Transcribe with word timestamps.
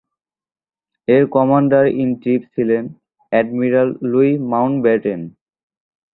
এর 1.07 1.23
commander 1.35 1.85
in 2.01 2.09
chief 2.23 2.41
ছিলেন 2.53 2.83
admiral 3.31 3.89
Louis 4.11 4.29
Mountbatten. 4.51 5.21